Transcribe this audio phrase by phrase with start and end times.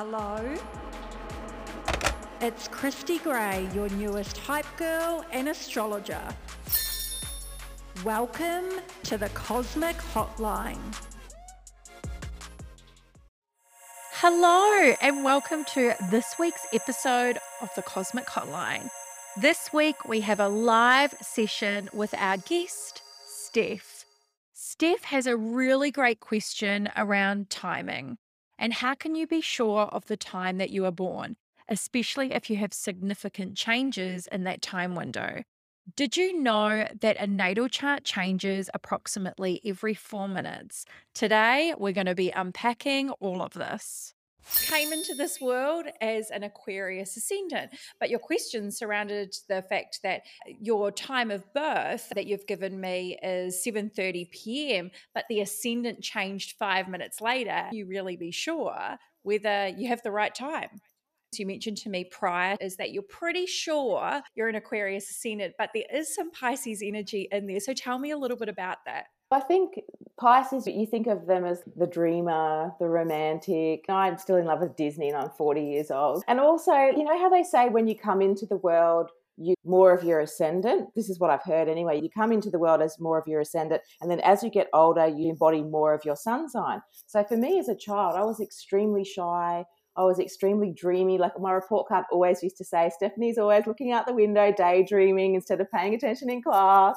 [0.00, 0.54] Hello?
[2.40, 6.22] It's Christy Gray, your newest hype girl and astrologer.
[8.04, 10.78] Welcome to the Cosmic Hotline.
[14.12, 18.88] Hello, and welcome to this week's episode of the Cosmic Hotline.
[19.36, 24.04] This week, we have a live session with our guest, Steph.
[24.52, 28.18] Steph has a really great question around timing
[28.58, 31.36] and how can you be sure of the time that you are born,
[31.68, 35.42] especially if you have significant changes in that time window.
[35.96, 40.84] Did you know that a natal chart changes approximately every four minutes?
[41.14, 44.14] Today, we're going to be unpacking all of this
[44.66, 50.22] came into this world as an Aquarius ascendant, but your question surrounded the fact that
[50.46, 56.02] uh, your time of birth that you've given me is 7:30 p.m., but the ascendant
[56.02, 57.68] changed 5 minutes later.
[57.72, 60.80] You really be sure whether you have the right time.
[61.36, 65.70] You mentioned to me prior is that you're pretty sure you're an Aquarius ascendant, but
[65.74, 67.60] there is some Pisces energy in there.
[67.60, 69.06] So tell me a little bit about that.
[69.30, 69.80] I think
[70.18, 73.84] Pisces, you think of them as the dreamer, the romantic.
[73.88, 76.24] I'm still in love with Disney and I'm 40 years old.
[76.26, 79.92] And also, you know how they say when you come into the world, you more
[79.92, 80.88] of your ascendant.
[80.96, 82.00] This is what I've heard anyway.
[82.00, 84.68] You come into the world as more of your ascendant, and then as you get
[84.72, 86.82] older, you embody more of your sun sign.
[87.06, 89.64] So for me as a child, I was extremely shy.
[89.98, 91.18] I was extremely dreamy.
[91.18, 95.34] Like my report card always used to say, Stephanie's always looking out the window, daydreaming
[95.34, 96.96] instead of paying attention in class.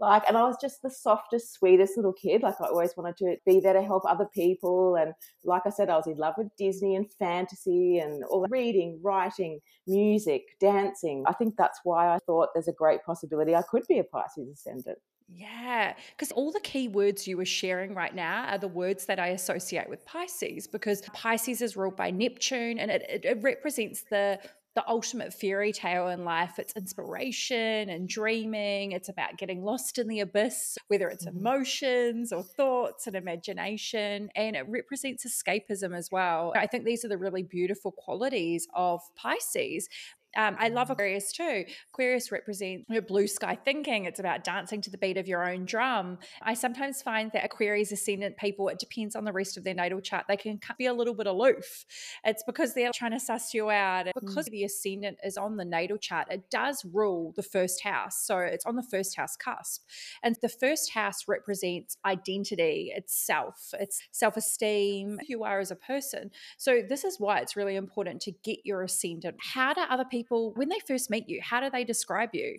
[0.00, 2.42] Like, and I was just the softest, sweetest little kid.
[2.42, 4.96] Like I always wanted to be there to help other people.
[4.96, 5.12] And
[5.44, 8.98] like I said, I was in love with Disney and fantasy and all the reading,
[9.00, 11.22] writing, music, dancing.
[11.28, 14.48] I think that's why I thought there's a great possibility I could be a Pisces
[14.48, 14.98] ascendant.
[15.32, 19.20] Yeah, because all the key words you were sharing right now are the words that
[19.20, 24.02] I associate with Pisces because Pisces is ruled by Neptune and it, it, it represents
[24.10, 24.40] the
[24.76, 26.58] the ultimate fairy tale in life.
[26.58, 28.92] It's inspiration and dreaming.
[28.92, 31.38] It's about getting lost in the abyss, whether it's mm-hmm.
[31.38, 34.30] emotions or thoughts and imagination.
[34.36, 36.52] And it represents escapism as well.
[36.54, 39.88] I think these are the really beautiful qualities of Pisces.
[40.36, 40.92] Um, I love mm.
[40.92, 41.64] Aquarius too.
[41.92, 44.04] Aquarius represents blue sky thinking.
[44.04, 46.18] It's about dancing to the beat of your own drum.
[46.42, 50.00] I sometimes find that Aquarius ascendant people, it depends on the rest of their natal
[50.00, 51.84] chart, they can be a little bit aloof.
[52.24, 54.06] It's because they're trying to suss you out.
[54.14, 54.52] Because mm.
[54.52, 58.24] the ascendant is on the natal chart, it does rule the first house.
[58.24, 59.82] So it's on the first house cusp.
[60.22, 65.70] And the first house represents identity, it's self, it's self esteem, who you are as
[65.70, 66.30] a person.
[66.58, 69.36] So this is why it's really important to get your ascendant.
[69.40, 72.58] How do other people people, when they first meet you, how do they describe you?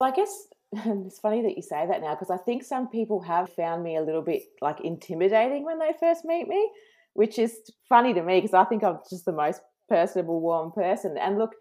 [0.00, 3.52] I guess it's funny that you say that now because I think some people have
[3.52, 6.70] found me a little bit like intimidating when they first meet me,
[7.14, 7.58] which is
[7.88, 11.16] funny to me because I think I'm just the most personable, warm person.
[11.16, 11.52] And look,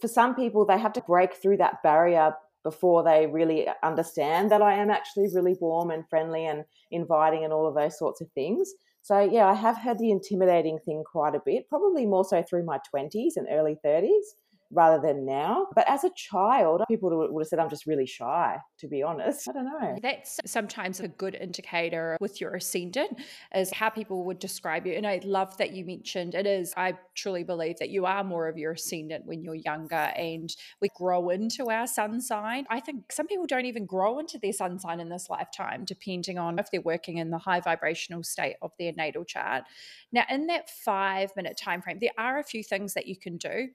[0.00, 4.50] for some people, they have to break through that barrier before they really uh, understand
[4.50, 8.20] that I am actually really warm and friendly and inviting and all of those sorts
[8.20, 8.72] of things.
[9.06, 12.64] So, yeah, I have had the intimidating thing quite a bit, probably more so through
[12.64, 14.34] my 20s and early 30s
[14.70, 15.66] rather than now.
[15.74, 19.48] But as a child, people would have said I'm just really shy, to be honest.
[19.48, 19.96] I don't know.
[20.02, 23.20] That's sometimes a good indicator with your ascendant
[23.54, 24.94] is how people would describe you.
[24.94, 28.48] And I love that you mentioned it is, I truly believe that you are more
[28.48, 32.66] of your ascendant when you're younger and we grow into our sun sign.
[32.70, 36.38] I think some people don't even grow into their sun sign in this lifetime, depending
[36.38, 39.64] on if they're working in the high vibrational state of their natal chart.
[40.12, 43.36] Now, in that five minute time frame, there are a few things that you can
[43.36, 43.68] do.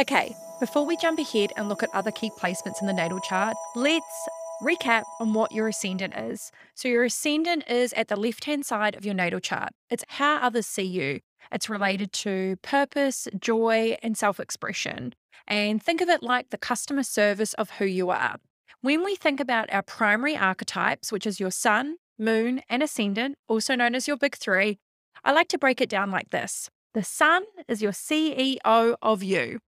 [0.00, 3.56] Okay, before we jump ahead and look at other key placements in the natal chart,
[3.74, 4.28] let's
[4.62, 6.52] recap on what your ascendant is.
[6.76, 9.70] So, your ascendant is at the left hand side of your natal chart.
[9.90, 11.18] It's how others see you,
[11.50, 15.16] it's related to purpose, joy, and self expression.
[15.48, 18.36] And think of it like the customer service of who you are.
[18.82, 23.74] When we think about our primary archetypes, which is your sun, moon, and ascendant, also
[23.74, 24.78] known as your big three,
[25.24, 29.58] I like to break it down like this the sun is your CEO of you.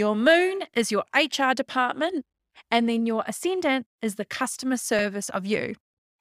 [0.00, 2.24] Your moon is your HR department,
[2.70, 5.74] and then your ascendant is the customer service of you.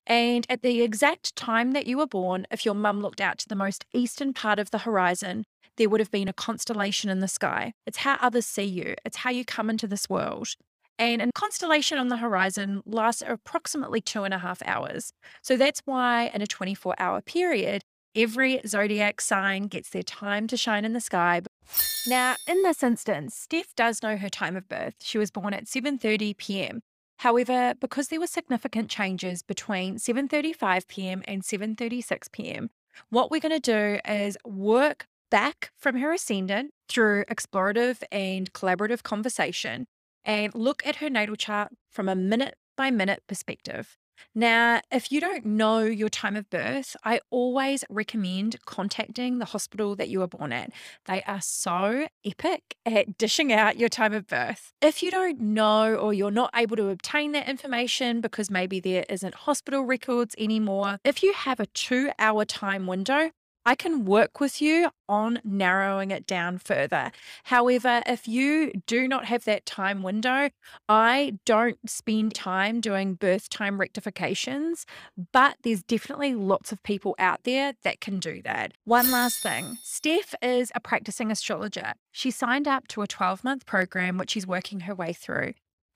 [0.06, 3.48] And at the exact time that you were born, if your mum looked out to
[3.48, 5.46] the most eastern part of the horizon,
[5.78, 7.72] there would have been a constellation in the sky.
[7.88, 10.50] It's how others see you, it's how you come into this world.
[10.98, 15.14] And a constellation on the horizon lasts approximately two and a half hours.
[15.42, 17.84] So that's why, in a 24 hour period,
[18.22, 21.42] every zodiac sign gets their time to shine in the sky
[22.08, 24.96] now, in this instance, Steph does know her time of birth.
[25.02, 26.82] She was born at 7:30 p.m.
[27.18, 31.22] However, because there were significant changes between 7:35 p.m.
[31.28, 32.70] and 7:36 p.m.,
[33.10, 39.04] what we're going to do is work back from her ascendant through explorative and collaborative
[39.04, 39.86] conversation
[40.26, 43.99] and look at her natal chart from a minute by minute perspective.
[44.36, 49.96] Now, if you don't know your time of birth, I always recommend contacting the hospital
[49.96, 50.72] that you were born at.
[51.06, 54.74] They are so epic at dishing out your time of birth.
[54.82, 59.06] If you don't know or you're not able to obtain that information because maybe there
[59.10, 63.32] isn't hospital records anymore, if you have a two hour time window,
[63.70, 67.12] I can work with you on narrowing it down further.
[67.44, 70.50] However, if you do not have that time window,
[70.88, 74.88] I don't spend time doing birth time rectifications,
[75.32, 78.74] but there's definitely lots of people out there that can do that.
[78.86, 81.94] One last thing Steph is a practicing astrologer.
[82.12, 85.54] She signed up to a 12 month program, which she's working her way through.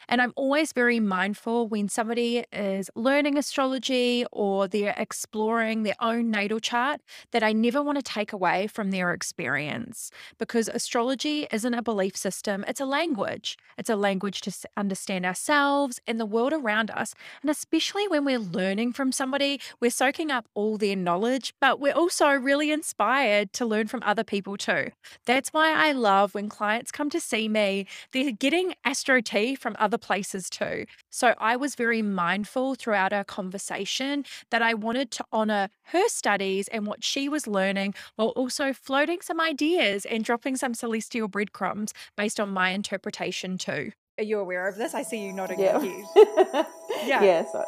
[0.08, 6.30] And I'm always very mindful when somebody is learning astrology or they're exploring their own
[6.32, 7.02] natal chart
[7.32, 12.16] that I never want to take away from their experience because astrology isn't a belief
[12.16, 13.58] system, it's a language.
[13.78, 17.16] It's a language to understand ourselves and the world around us.
[17.42, 21.94] And especially when we're learning from somebody, we're soaking up all their knowledge, but we're
[21.94, 24.92] also really inspired to learn from other people too.
[25.26, 29.76] That's why I love when clients come to see me, they're getting astro tea from
[29.80, 30.86] other other places too.
[31.12, 36.68] So I was very mindful throughout our conversation that I wanted to honor her studies
[36.69, 41.94] and what she was learning while also floating some ideas and dropping some celestial breadcrumbs
[42.18, 43.92] based on my interpretation too.
[44.18, 44.95] Are you aware of this?
[44.95, 45.80] I see you nodding yeah.
[45.80, 46.66] your head.
[47.06, 47.24] yeah.
[47.24, 47.48] Yes.
[47.54, 47.66] At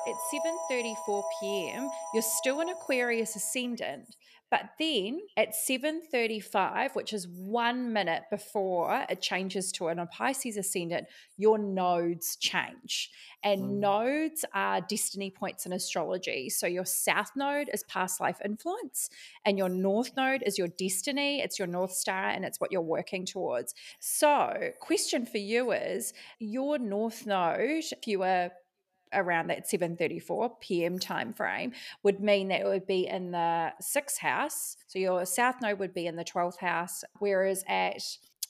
[0.70, 4.16] 7:34 p.m., you're still an Aquarius ascendant.
[4.56, 11.08] But then at 7:35, which is 1 minute before it changes to an Pisces ascendant,
[11.36, 13.12] your nodes change.
[13.44, 13.70] And mm.
[13.80, 16.50] nodes are destiny points in astrology.
[16.50, 19.10] So your south node is past life influence
[19.44, 22.82] and your north node is your destiny, it's your north star and it's what you're
[22.82, 23.76] working towards.
[24.00, 28.52] So, question for you is your north node, if you were
[29.16, 31.00] around that 7:34 p.m.
[31.00, 31.74] time frame
[32.04, 34.78] would mean that it would be in the 6th house.
[34.88, 38.02] So your south node would be in the 12th house whereas at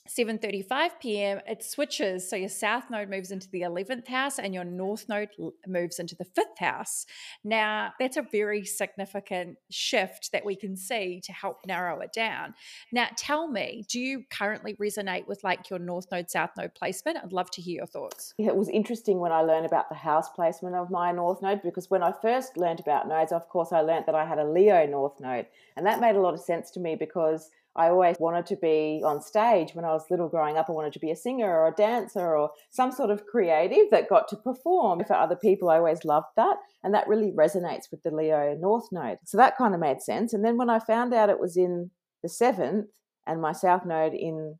[0.08, 1.40] 7:35 p.m.
[1.46, 5.30] it switches so your south node moves into the 11th house and your north node
[5.66, 7.06] moves into the 5th house.
[7.44, 12.54] Now, that's a very significant shift that we can see to help narrow it down.
[12.92, 17.18] Now, tell me, do you currently resonate with like your north node south node placement?
[17.22, 18.34] I'd love to hear your thoughts.
[18.38, 21.90] It was interesting when I learned about the house placement of my north node because
[21.90, 24.86] when I first learned about nodes, of course I learned that I had a Leo
[24.86, 28.46] north node, and that made a lot of sense to me because I always wanted
[28.46, 30.66] to be on stage when I was little growing up.
[30.68, 34.08] I wanted to be a singer or a dancer or some sort of creative that
[34.08, 35.68] got to perform for other people.
[35.68, 36.56] I always loved that.
[36.82, 39.18] And that really resonates with the Leo North Node.
[39.24, 40.32] So that kind of made sense.
[40.32, 41.90] And then when I found out it was in
[42.22, 42.88] the seventh
[43.26, 44.58] and my South Node in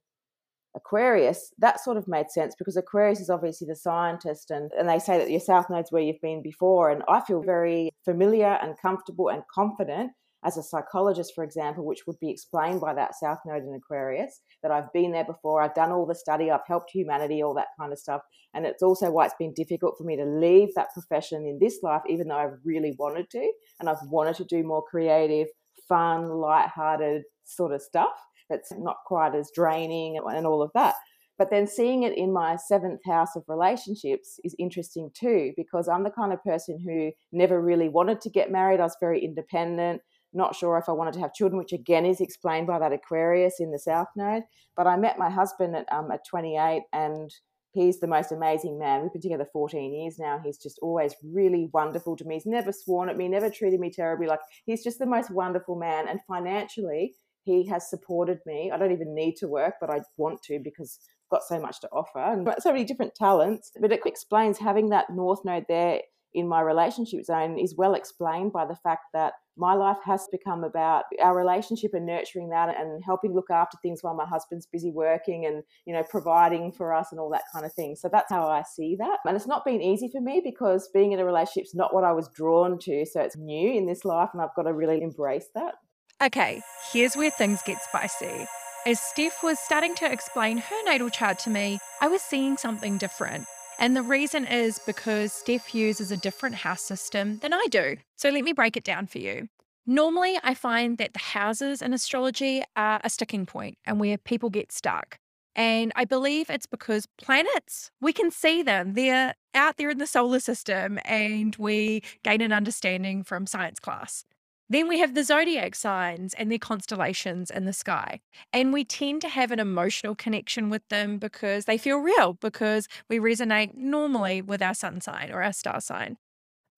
[0.76, 4.98] Aquarius, that sort of made sense because Aquarius is obviously the scientist, and, and they
[4.98, 6.90] say that your South Node's where you've been before.
[6.90, 10.12] And I feel very familiar and comfortable and confident
[10.44, 14.42] as a psychologist, for example, which would be explained by that South Node in Aquarius,
[14.62, 17.68] that I've been there before, I've done all the study, I've helped humanity, all that
[17.78, 18.20] kind of stuff.
[18.54, 21.80] And it's also why it's been difficult for me to leave that profession in this
[21.82, 23.52] life, even though I really wanted to.
[23.80, 25.48] And I've wanted to do more creative,
[25.88, 28.16] fun, light-hearted sort of stuff
[28.49, 30.94] that's not quite as draining and all of that.
[31.38, 36.02] But then seeing it in my seventh house of relationships is interesting too, because I'm
[36.02, 38.80] the kind of person who never really wanted to get married.
[38.80, 40.00] I was very independent
[40.37, 43.61] not sure if I wanted to have children, which again is explained by that Aquarius
[43.61, 44.45] in the South Node.
[44.76, 47.31] But I met my husband at, um, at 28 and
[47.73, 49.02] he's the most amazing man.
[49.02, 50.40] We've been together 14 years now.
[50.43, 52.35] He's just always really wonderful to me.
[52.35, 54.26] He's never sworn at me, never treated me terribly.
[54.26, 56.09] Like he's just the most wonderful man.
[56.09, 57.14] And financially,
[57.45, 58.71] he has supported me.
[58.73, 61.81] I don't even need to work, but I want to because I've got so much
[61.81, 63.71] to offer and so many different talents.
[63.81, 66.00] But it explains having that North Node there
[66.35, 70.64] in my relationship zone is well explained by the fact that my life has become
[70.64, 74.90] about our relationship and nurturing that and helping look after things while my husband's busy
[74.90, 77.97] working and you know providing for us and all that kind of thing.
[77.97, 79.18] So that's how i see that.
[79.25, 82.04] And it's not been easy for me because being in a relationship is not what
[82.04, 83.06] i was drawn to.
[83.06, 85.75] So it's new in this life and i've got to really embrace that.
[86.23, 86.61] Okay
[86.92, 88.47] here's where things get spicy.
[88.85, 92.99] As steph was starting to explain her natal chart to me i was seeing something
[92.99, 93.45] different
[93.78, 97.97] and the reason is because Steph uses a different house system than I do.
[98.16, 99.49] So let me break it down for you.
[99.87, 104.50] Normally, I find that the houses in astrology are a sticking point and where people
[104.50, 105.18] get stuck.
[105.54, 108.95] And I believe it's because planets, we can see them.
[108.95, 114.25] They're out there in the solar system and we gain an understanding from science class.
[114.68, 118.20] Then we have the zodiac signs and their constellations in the sky.
[118.52, 122.88] And we tend to have an emotional connection with them because they feel real, because
[123.08, 126.16] we resonate normally with our sun sign or our star sign.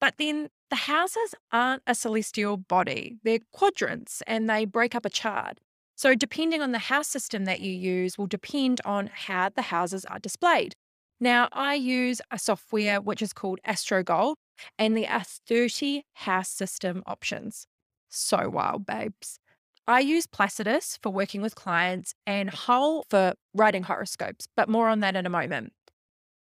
[0.00, 5.10] But then the houses aren't a celestial body, they're quadrants and they break up a
[5.10, 5.58] chart.
[5.96, 10.04] So, depending on the house system that you use, will depend on how the houses
[10.04, 10.74] are displayed.
[11.18, 14.36] Now, I use a software which is called AstroGold,
[14.78, 17.66] and there are 30 house system options.
[18.08, 19.38] So wild, babes.
[19.86, 25.00] I use Placidus for working with clients and Whole for writing horoscopes, but more on
[25.00, 25.72] that in a moment.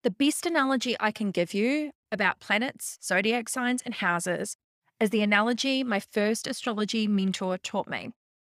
[0.02, 4.56] The best analogy I can give you about planets, zodiac signs, and houses
[5.00, 8.10] is the analogy my first astrology mentor taught me.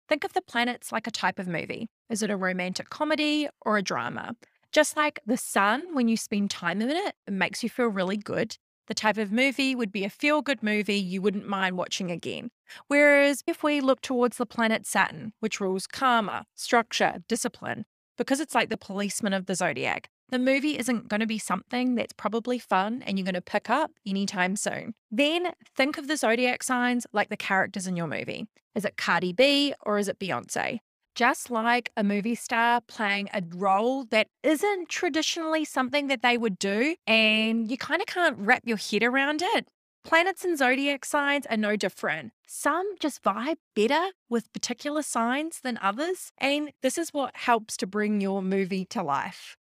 [0.10, 1.88] Think of the planets like a type of movie.
[2.10, 4.36] Is it a romantic comedy or a drama?
[4.72, 8.18] Just like the sun, when you spend time in it, it makes you feel really
[8.18, 8.58] good.
[8.88, 12.50] The type of movie would be a feel good movie you wouldn't mind watching again.
[12.88, 17.86] Whereas if we look towards the planet Saturn, which rules karma, structure, discipline,
[18.18, 21.96] because it's like the policeman of the zodiac, the movie isn't going to be something
[21.96, 24.94] that's probably fun and you're going to pick up anytime soon.
[25.12, 28.48] Then think of the zodiac signs like the characters in your movie.
[28.74, 30.80] Is it Cardi B or is it Beyonce?
[31.14, 36.58] Just like a movie star playing a role that isn't traditionally something that they would
[36.58, 39.68] do, and you kind of can't wrap your head around it.
[40.06, 42.32] Planets and zodiac signs are no different.
[42.48, 47.88] Some just vibe better with particular signs than others, and this is what helps to
[47.88, 49.58] bring your movie to life.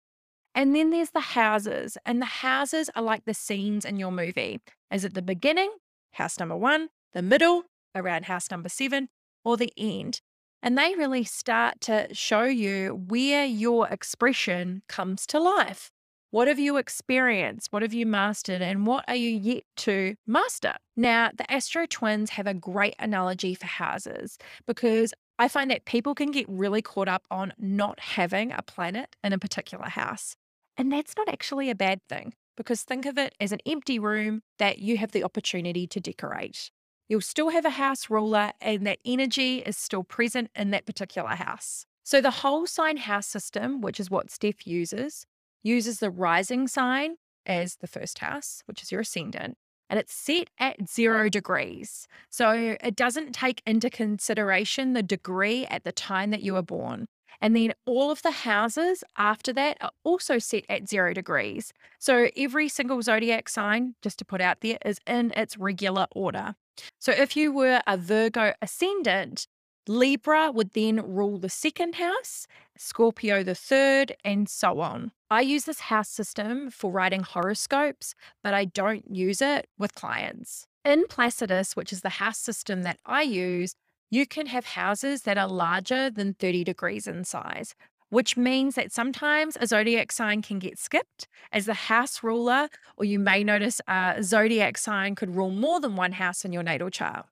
[0.55, 4.61] And then there's the houses, and the houses are like the scenes in your movie.
[4.91, 5.71] Is it the beginning,
[6.13, 9.09] house number one, the middle, around house number seven,
[9.43, 10.21] or the end?
[10.63, 15.91] And they really start to show you where your expression comes to life.
[16.29, 17.67] What have you experienced?
[17.71, 18.61] What have you mastered?
[18.61, 20.75] And what are you yet to master?
[20.95, 26.15] Now, the Astro Twins have a great analogy for houses because I find that people
[26.15, 30.35] can get really caught up on not having a planet in a particular house.
[30.77, 34.41] And that's not actually a bad thing because think of it as an empty room
[34.57, 36.71] that you have the opportunity to decorate.
[37.11, 41.31] You'll still have a house ruler, and that energy is still present in that particular
[41.31, 41.85] house.
[42.03, 45.25] So, the whole sign house system, which is what Steph uses,
[45.61, 49.57] uses the rising sign as the first house, which is your ascendant,
[49.89, 52.07] and it's set at zero degrees.
[52.29, 57.07] So, it doesn't take into consideration the degree at the time that you were born.
[57.41, 61.73] And then all of the houses after that are also set at zero degrees.
[61.97, 66.55] So every single zodiac sign, just to put out there, is in its regular order.
[66.99, 69.47] So if you were a Virgo ascendant,
[69.87, 72.47] Libra would then rule the second house,
[72.77, 75.11] Scorpio the third, and so on.
[75.29, 80.67] I use this house system for writing horoscopes, but I don't use it with clients.
[80.85, 83.75] In Placidus, which is the house system that I use,
[84.11, 87.75] you can have houses that are larger than 30 degrees in size,
[88.11, 93.05] which means that sometimes a zodiac sign can get skipped as the house ruler, or
[93.05, 96.89] you may notice a zodiac sign could rule more than one house in your natal
[96.89, 97.25] chart.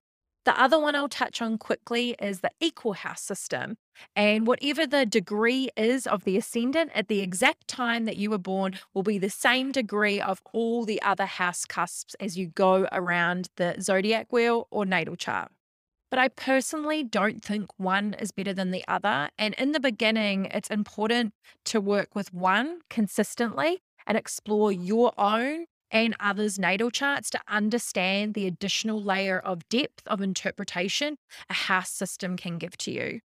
[0.46, 3.78] The other one I'll touch on quickly is the equal house system.
[4.16, 8.38] And whatever the degree is of the ascendant at the exact time that you were
[8.38, 12.88] born will be the same degree of all the other house cusps as you go
[12.94, 15.52] around the zodiac wheel or natal chart.
[16.10, 19.30] But I personally don't think one is better than the other.
[19.38, 21.34] And in the beginning, it's important
[21.66, 28.34] to work with one consistently and explore your own and others' natal charts to understand
[28.34, 31.18] the additional layer of depth of interpretation
[31.50, 33.20] a house system can give to you.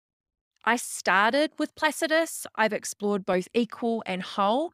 [0.64, 2.46] I started with Placidus.
[2.54, 4.72] I've explored both equal and whole,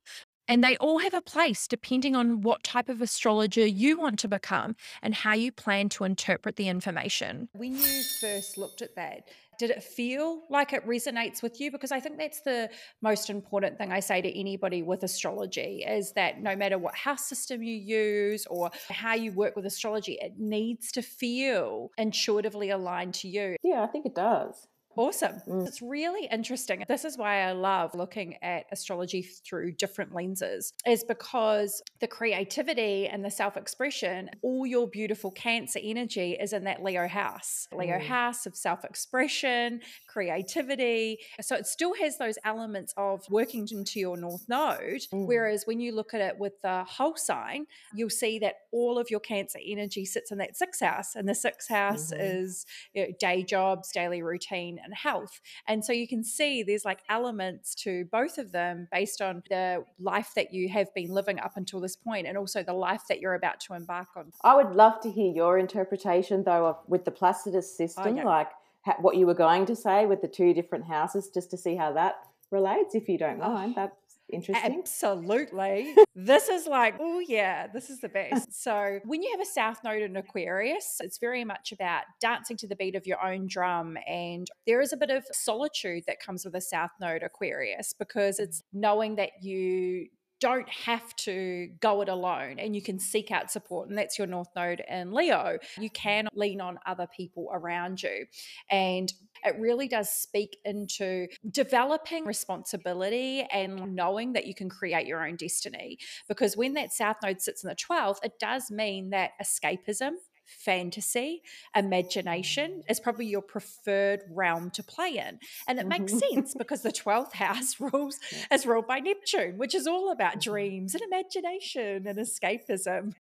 [0.51, 4.29] and they all have a place depending on what type of astrologer you want to
[4.29, 7.49] become and how you plan to interpret the information.
[7.53, 9.29] When you first looked at that,
[9.61, 11.71] did it feel like it resonates with you?
[11.71, 12.69] Because I think that's the
[13.01, 17.29] most important thing I say to anybody with astrology is that no matter what house
[17.29, 23.15] system you use or how you work with astrology, it needs to feel intuitively aligned
[23.15, 23.57] to you.
[23.63, 24.67] Yeah, I think it does.
[24.97, 25.41] Awesome.
[25.47, 25.67] Mm.
[25.67, 26.85] It's really interesting.
[26.89, 33.07] This is why I love looking at astrology through different lenses, is because the creativity
[33.07, 37.99] and the self expression, all your beautiful Cancer energy is in that Leo house, Leo
[37.99, 38.03] mm.
[38.03, 41.19] house of self expression, creativity.
[41.41, 45.03] So it still has those elements of working into your North Node.
[45.15, 45.27] Mm.
[45.27, 49.09] Whereas when you look at it with the whole sign, you'll see that all of
[49.09, 51.15] your Cancer energy sits in that sixth house.
[51.15, 52.21] And the sixth house mm-hmm.
[52.21, 55.41] is you know, day jobs, daily routine and health.
[55.67, 59.85] And so you can see there's like elements to both of them based on the
[59.99, 63.21] life that you have been living up until this point and also the life that
[63.21, 64.33] you're about to embark on.
[64.43, 68.17] I would love to hear your interpretation though of with the Placidus oh, system, oh,
[68.17, 68.25] yeah.
[68.25, 68.49] like
[68.83, 71.77] ha- what you were going to say with the two different houses, just to see
[71.77, 72.17] how that
[72.51, 73.75] relates, if you don't oh, mind.
[73.77, 73.93] That
[74.33, 74.79] interesting.
[74.79, 75.95] Absolutely.
[76.15, 78.63] this is like, oh, yeah, this is the best.
[78.63, 82.67] So, when you have a South Node in Aquarius, it's very much about dancing to
[82.67, 83.97] the beat of your own drum.
[84.07, 88.39] And there is a bit of solitude that comes with a South Node Aquarius because
[88.39, 90.09] it's knowing that you
[90.41, 93.89] don't have to go it alone and you can seek out support.
[93.89, 95.59] And that's your North Node in Leo.
[95.79, 98.27] You can lean on other people around you.
[98.71, 99.13] And
[99.45, 105.37] it really does speak into developing responsibility and knowing that you can create your own
[105.37, 105.99] destiny.
[106.29, 110.13] Because when that South Node sits in the 12th, it does mean that escapism
[110.51, 111.43] fantasy,
[111.75, 115.39] imagination is probably your preferred realm to play in.
[115.69, 116.35] And it makes mm-hmm.
[116.35, 118.19] sense because the 12th house rules
[118.53, 120.51] is ruled by Neptune, which is all about mm-hmm.
[120.51, 123.15] dreams and imagination and escapism.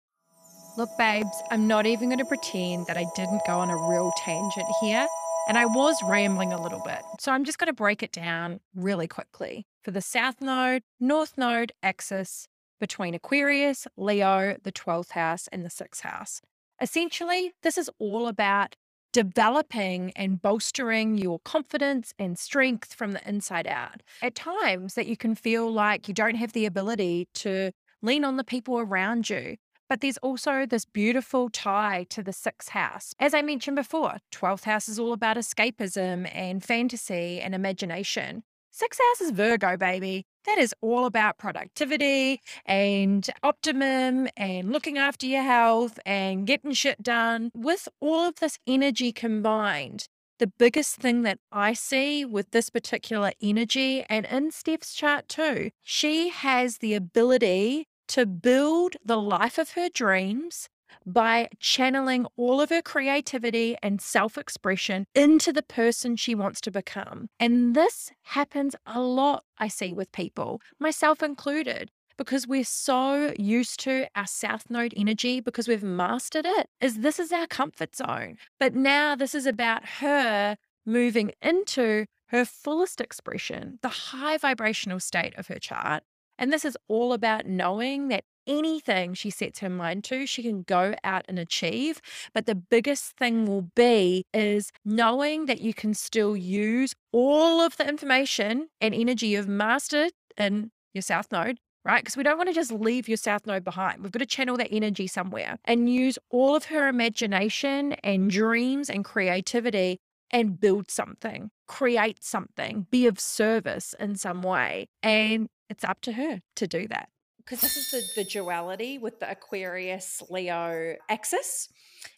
[0.77, 4.13] Look, babes, I'm not even going to pretend that I didn't go on a real
[4.17, 5.07] tangent here.
[5.48, 7.01] And I was rambling a little bit.
[7.19, 9.65] So I'm just going to break it down really quickly.
[9.83, 12.48] For the South Node, North Node axis
[12.79, 16.41] between Aquarius, Leo, the 12th house, and the 6th house.
[16.81, 18.75] Essentially, this is all about
[19.12, 24.01] developing and bolstering your confidence and strength from the inside out.
[24.21, 27.71] At times that you can feel like you don't have the ability to
[28.01, 29.57] lean on the people around you.
[29.89, 33.13] But there's also this beautiful tie to the sixth house.
[33.19, 38.43] As I mentioned before, 12th house is all about escapism and fantasy and imagination.
[38.69, 45.25] Sixth house is Virgo, baby that is all about productivity and optimum and looking after
[45.25, 47.51] your health and getting shit done.
[47.53, 50.08] With all of this energy combined,
[50.39, 55.72] the biggest thing that I see with this particular energy, and in Steph's chart too,
[55.84, 60.69] she has the ability to build the life of her dreams
[61.05, 66.72] by channeling all of her creativity and self expression into the person she wants to
[66.72, 67.27] become.
[67.39, 73.79] And this happens a lot, I see with people, myself included because we're so used
[73.79, 78.35] to our south node energy because we've mastered it is this is our comfort zone
[78.59, 85.33] but now this is about her moving into her fullest expression the high vibrational state
[85.37, 86.03] of her chart
[86.37, 90.64] and this is all about knowing that anything she sets her mind to, she can
[90.64, 92.01] go out and achieve.
[92.33, 97.77] But the biggest thing will be is knowing that you can still use all of
[97.77, 102.03] the information and energy you've mastered in your South Node right?
[102.03, 104.03] Because we don't want to just leave your South Node behind.
[104.03, 108.90] We've got to channel that energy somewhere and use all of her imagination and dreams
[108.90, 109.98] and creativity
[110.29, 114.88] and build something, create something, be of service in some way.
[115.01, 117.09] And it's up to her to do that
[117.50, 121.70] because this is the, the duality with the Aquarius Leo axis.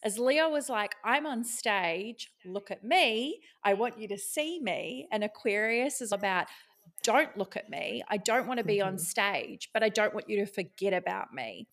[0.04, 4.60] As Leo was like, I'm on stage, look at me, I want you to see
[4.60, 5.08] me.
[5.10, 6.48] And Aquarius is about,
[7.04, 8.04] don't look at me.
[8.10, 8.90] I don't want to be mm-hmm.
[8.90, 11.68] on stage, but I don't want you to forget about me.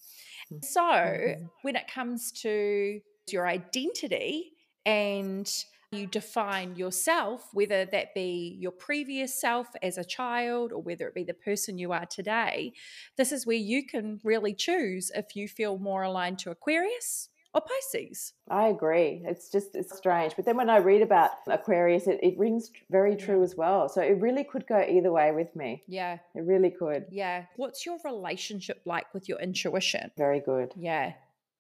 [0.52, 0.62] Mm-hmm.
[0.62, 1.44] So mm-hmm.
[1.62, 4.52] when it comes to your identity
[4.86, 5.52] and
[5.92, 11.14] you define yourself, whether that be your previous self as a child or whether it
[11.14, 12.72] be the person you are today,
[13.16, 17.62] this is where you can really choose if you feel more aligned to Aquarius or
[17.62, 18.34] Pisces.
[18.50, 19.22] I agree.
[19.24, 20.36] It's just it's strange.
[20.36, 23.88] But then when I read about Aquarius, it, it rings very true as well.
[23.88, 25.82] So it really could go either way with me.
[25.88, 26.18] Yeah.
[26.34, 27.06] It really could.
[27.10, 27.44] Yeah.
[27.56, 30.10] What's your relationship like with your intuition?
[30.18, 30.74] Very good.
[30.76, 31.14] Yeah.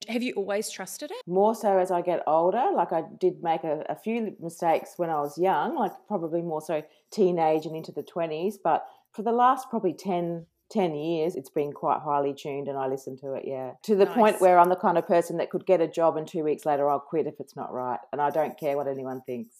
[0.06, 1.22] Have you always trusted it?
[1.26, 2.70] More so as I get older.
[2.74, 6.60] Like I did make a, a, few mistakes when I was young, like probably more
[6.60, 8.54] so teenage and into the 20s.
[8.62, 12.86] But for the last probably 10, 10 years, it's been quite highly tuned and I
[12.86, 13.72] listen to it, yeah.
[13.84, 14.14] To the nice.
[14.14, 16.64] point where I'm the kind of person that could get a job and two weeks
[16.64, 18.00] later I'll quit if it's not right.
[18.12, 19.54] And I don't care what anyone thinks.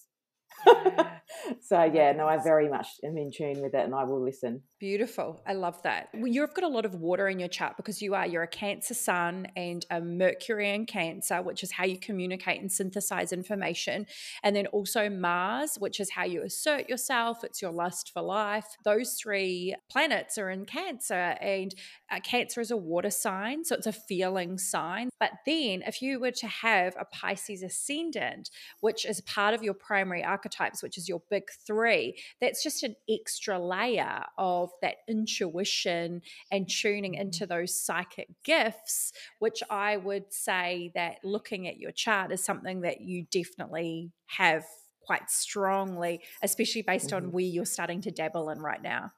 [1.61, 4.63] So yeah, no, I very much am in tune with it and I will listen.
[4.79, 5.43] Beautiful.
[5.47, 6.09] I love that.
[6.15, 8.49] Well, you've got a lot of water in your chart because you are you're a
[8.49, 14.07] Cancer Sun and a Mercury in Cancer, which is how you communicate and synthesize information,
[14.43, 17.45] and then also Mars, which is how you assert yourself.
[17.45, 18.67] It's your lust for life.
[18.85, 21.75] Those three planets are in Cancer, and
[22.11, 25.11] uh, Cancer is a water sign, so it's a feeling sign.
[25.19, 29.75] But then, if you were to have a Pisces ascendant, which is part of your
[29.75, 36.23] primary archetypes, which is your big three, that's just an extra layer of that intuition
[36.51, 37.23] and tuning mm-hmm.
[37.23, 42.83] into those psychic gifts, which I would say that looking at your chart is something
[42.83, 44.65] that you definitely have
[45.03, 47.27] quite strongly, especially based Mm-hmm.
[47.27, 49.13] on where you're starting to dabble in right now.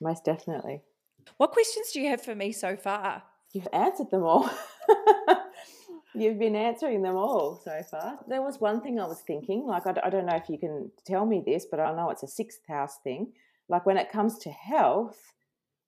[0.00, 0.80] Most definitely.
[1.38, 3.24] What questions do you have for me so far?
[3.52, 4.48] You've answered them all.
[6.16, 8.18] You've been answering them all so far.
[8.26, 11.26] There was one thing I was thinking, like, I don't know if you can tell
[11.26, 13.32] me this, but I know it's a sixth house thing.
[13.68, 15.18] Like, when it comes to health,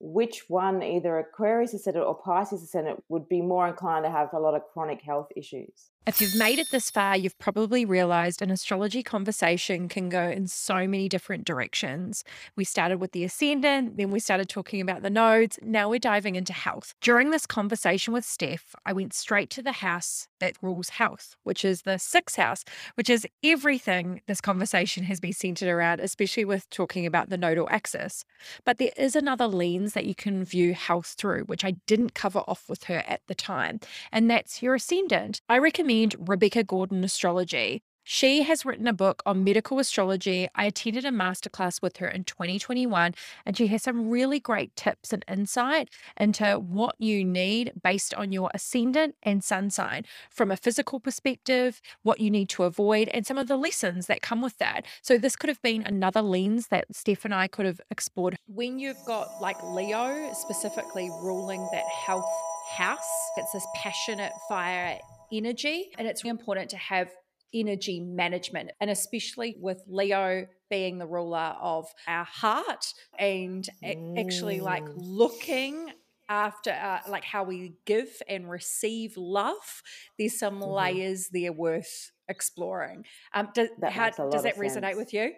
[0.01, 4.38] which one, either Aquarius ascendant or Pisces ascendant, would be more inclined to have a
[4.38, 5.91] lot of chronic health issues?
[6.09, 10.47] If you've made it this far, you've probably realized an astrology conversation can go in
[10.47, 12.25] so many different directions.
[12.57, 15.59] We started with the ascendant, then we started talking about the nodes.
[15.61, 16.94] Now we're diving into health.
[17.03, 21.62] During this conversation with Steph, I went straight to the house that rules health, which
[21.62, 26.71] is the sixth house, which is everything this conversation has been centered around, especially with
[26.71, 28.25] talking about the nodal axis.
[28.64, 32.38] But there is another lens that you can view health through, which I didn't cover
[32.49, 35.42] off with her at the time, and that's your ascendant.
[35.51, 37.83] I recommend Rebecca Gordon Astrology.
[38.11, 40.49] She has written a book on medical astrology.
[40.55, 45.13] I attended a masterclass with her in 2021, and she has some really great tips
[45.13, 50.57] and insight into what you need based on your ascendant and sun sign from a
[50.57, 54.57] physical perspective, what you need to avoid, and some of the lessons that come with
[54.57, 54.87] that.
[55.03, 58.37] So, this could have been another lens that Steph and I could have explored.
[58.47, 62.25] When you've got like Leo specifically ruling that health
[62.71, 64.99] house, it's this passionate fire
[65.33, 67.12] energy, and it's really important to have
[67.55, 74.61] energy management, and especially with Leo being the ruler of our heart and a- actually
[74.61, 74.95] like Mm.
[74.95, 75.93] looking
[76.29, 79.83] after uh, like how we give and receive love
[80.19, 80.99] there's some Mhm.
[81.01, 84.99] layers there worth exploring um does, That how, makes a lot does that resonate sense.
[84.99, 85.33] with you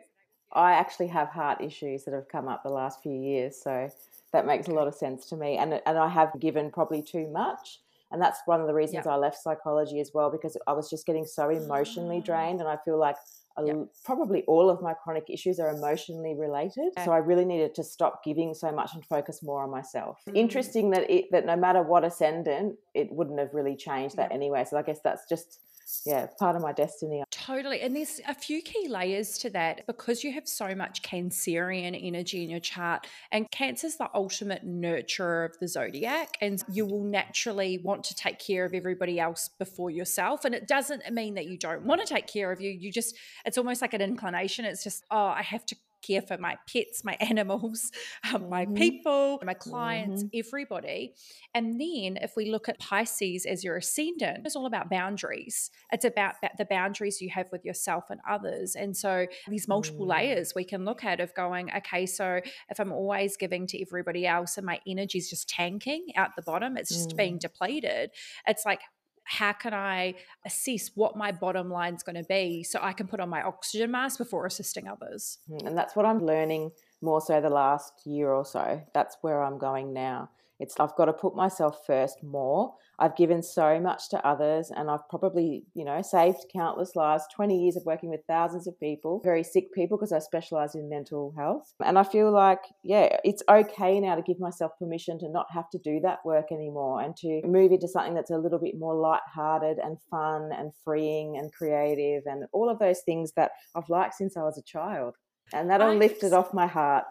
[0.53, 3.91] I actually have heart issues that have come up the last few years, so
[4.33, 5.57] that makes a lot of sense to me.
[5.59, 9.17] And and I have given probably too much, and that's one of the reasons I
[9.17, 12.25] left psychology as well because I was just getting so emotionally Ah.
[12.27, 13.17] drained, and I feel like
[13.57, 13.77] a Yep.
[13.77, 16.93] l- probably all of my chronic issues are emotionally related.
[17.05, 20.23] So I really needed to stop giving so much and focus more on myself.
[20.29, 20.37] Mm.
[20.37, 24.33] Interesting that it that no matter what ascendant, it wouldn't have really changed that Yep.
[24.33, 24.65] anyway.
[24.65, 25.61] So I guess that's just
[26.07, 27.23] yeah part of my destiny.
[27.31, 27.81] Totally.
[27.81, 32.43] And there's a few key layers to that because you have so much Cancerian energy
[32.43, 33.07] in your chart.
[33.31, 36.37] And Cancer's the ultimate nurturer of the zodiac.
[36.41, 40.45] And you will naturally want to take care of everybody else before yourself.
[40.45, 42.71] And it doesn't mean that you don't want to take care of you.
[42.71, 44.65] You just, it's almost like an inclination.
[44.65, 47.91] It's just, oh, I have to care for my pets, my animals,
[48.33, 48.75] um, my Mhm.
[48.75, 51.15] people, my clients, everybody.
[51.55, 55.71] And then if we look at Pisces as your ascendant, it's all about boundaries.
[55.93, 58.75] It's about the boundaries you have with yourself and others.
[58.75, 60.09] And so these multiple Mm.
[60.09, 64.27] layers we can look at of going, okay, so if I'm always giving to everybody
[64.27, 67.41] else and my energy is just tanking out the bottom, it's just being Mm.
[67.41, 68.11] depleted.
[68.47, 68.81] It's like,
[69.25, 73.07] how can I assess what my bottom line is going to be so I can
[73.07, 75.39] put on my oxygen mask before assisting others?
[75.49, 78.83] Mm, And that's what I'm learning more so the last year or so.
[78.93, 80.31] That's where I'm going now.
[80.61, 82.75] It's I've got to put myself first more.
[82.99, 87.59] I've given so much to others and I've probably, you know, saved countless lives, 20
[87.59, 91.33] years of working with thousands of people, very sick people because I specialize in mental
[91.37, 91.73] health.
[91.83, 95.71] And I feel like, yeah, it's okay now to give myself permission to not have
[95.71, 98.95] to do that work anymore and to move into something that's a little bit more
[98.95, 104.15] light-hearted and fun and freeing and creative and all of those things that I've liked
[104.15, 105.17] since I was a child
[105.53, 107.05] and that'll lift it off my heart.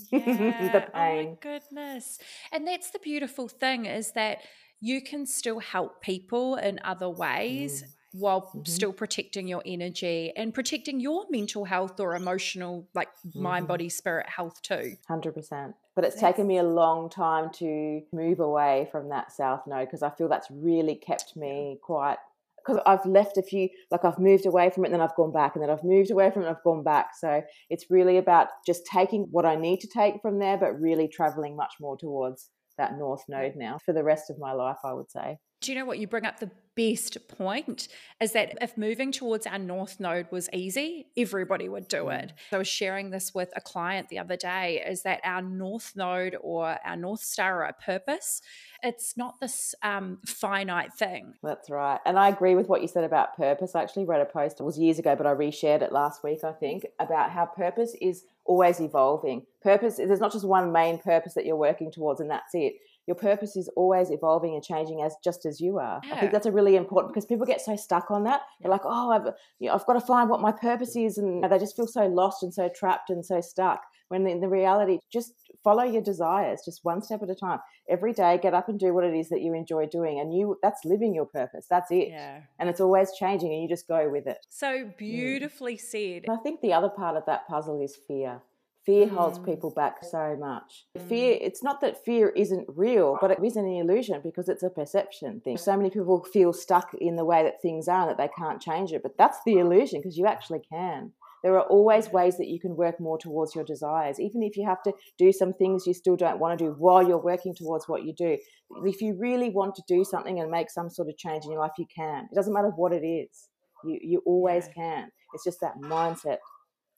[0.10, 0.70] Yeah.
[0.72, 2.18] the Oh my goodness.
[2.52, 4.38] And that's the beautiful thing is that
[4.80, 8.20] you can still help people in other ways Mm.
[8.20, 8.68] while Mhm.
[8.68, 13.68] still protecting your energy and protecting your mental health or emotional like mind Mhm.
[13.68, 14.96] body spirit health too.
[15.08, 15.74] Hundred percent.
[15.94, 20.02] But it's taken me a long time to move away from that south node because
[20.02, 22.18] I feel that's really kept me quite.
[22.64, 25.32] Because I've left a few, like I've moved away from it, and then I've gone
[25.32, 27.10] back, and then I've moved away from it, and I've gone back.
[27.18, 31.08] So it's really about just taking what I need to take from there, but really
[31.08, 34.78] traveling much more towards that north node now for the rest of my life.
[34.84, 35.38] I would say.
[35.62, 37.86] Do you know what you bring up the best point
[38.20, 42.24] is that if moving towards our north node was easy, everybody would do Mm.
[42.24, 42.32] it.
[42.50, 46.36] I was sharing this with a client the other day is that our north node
[46.40, 48.42] or our north star or our purpose,
[48.82, 51.34] it's not this um, finite thing.
[51.44, 52.00] That's right.
[52.04, 53.76] And I agree with what you said about purpose.
[53.76, 56.42] I actually read a post, it was years ago, but I reshared it last week,
[56.42, 59.46] I think, about how purpose is always evolving.
[59.62, 62.74] Purpose, there's not just one main purpose that you're working towards and that's it.
[63.06, 66.00] Your purpose is always evolving and changing as just as you are.
[66.10, 68.42] I think that's a really important because people get so stuck on that.
[68.60, 71.18] They're like, oh, I've, you know, I've got to find what my purpose is.
[71.18, 73.80] And they just feel so lost and so trapped and so stuck.
[74.08, 75.32] When in the reality, just
[75.64, 77.60] follow your desires just one step at a time.
[77.88, 80.20] Every day, get up and do what it is that you enjoy doing.
[80.20, 81.66] And you that's living your purpose.
[81.68, 82.08] That's it.
[82.10, 82.40] Yeah.
[82.58, 84.38] And it's always changing and you just go with it.
[84.50, 86.26] So beautifully said.
[86.28, 88.42] I think the other part of that puzzle is fear.
[88.84, 89.44] Fear holds Mm.
[89.44, 90.86] people back so much.
[90.96, 91.02] Mm.
[91.02, 94.70] Fear, it's not that fear isn't real, but it isn't an illusion because it's a
[94.70, 95.56] perception thing.
[95.56, 98.60] So many people feel stuck in the way that things are and that they can't
[98.60, 101.12] change it, but that's the illusion because you actually can.
[101.44, 104.64] There are always ways that you can work more towards your desires, even if you
[104.64, 107.88] have to do some things you still don't want to do while you're working towards
[107.88, 108.38] what you do.
[108.84, 111.60] If you really want to do something and make some sort of change in your
[111.60, 112.28] life, you can.
[112.30, 113.48] It doesn't matter what it is.
[113.84, 115.10] You you always can.
[115.34, 116.36] It's just that mindset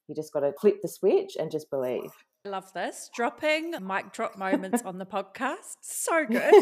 [0.09, 2.11] you just got to flip the switch and just believe.
[2.47, 3.09] I love this.
[3.15, 5.77] Dropping mic drop moments on the podcast.
[5.81, 6.53] So good.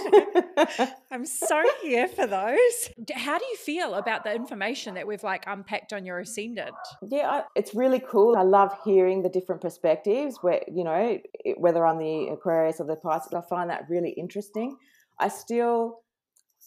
[1.11, 2.91] I'm so here for those.
[3.13, 6.71] How do you feel about the information that we've like unpacked on your ascendant?
[7.09, 8.37] yeah, I, it's really cool.
[8.37, 12.87] I love hearing the different perspectives, where you know it- whether I'm the Aquarius or
[12.87, 13.33] the Pisces.
[13.35, 14.77] I find that really interesting.
[15.19, 16.03] I still,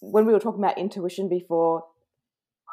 [0.01, 1.85] when we were talking about intuition before,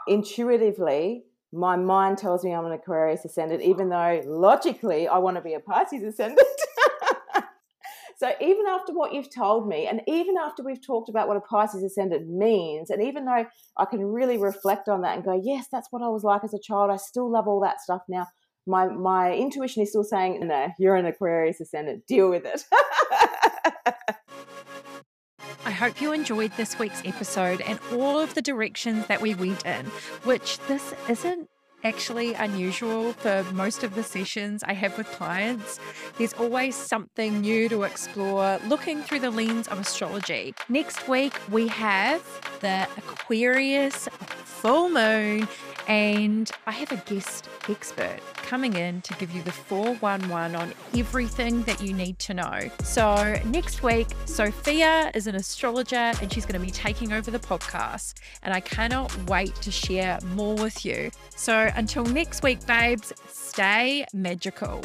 [0.08, 1.24] intuitively.
[1.52, 5.54] My mind tells me I'm an Aquarius ascendant, even though logically I want to be
[5.54, 6.40] a Pisces ascendant.
[8.22, 11.40] So even after what you've told me, and even after we've talked about what a
[11.40, 13.44] Pisces ascendant means, and even though
[13.76, 16.54] I can really reflect on that and go, yes, that's what I was like as
[16.54, 18.28] a child, I still love all that stuff now.
[18.64, 22.06] My my intuition is still saying, no, you're an Aquarius ascendant.
[22.06, 22.62] Deal with it.
[25.82, 29.84] Hope you enjoyed this week's episode and all of the directions that we went in,
[30.22, 31.50] which this isn't
[31.84, 35.80] actually unusual for most of the sessions I have with clients.
[36.18, 40.54] There's always something new to explore looking through the lens of astrology.
[40.68, 42.22] Next week, we have
[42.60, 44.08] the Aquarius
[44.62, 45.48] full moon,
[45.88, 51.62] and I have a guest expert coming in to give you the 411 on everything
[51.64, 52.70] that you need to know.
[52.84, 57.40] So, next week, Sophia is an astrologer and she's going to be taking over the
[57.40, 58.14] podcast.
[58.42, 61.10] And I cannot wait to share more with you.
[61.34, 64.82] So, until next week, babes, stay magical.